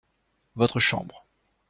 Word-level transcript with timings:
Votre 0.55 0.79
chambre. 0.79 1.27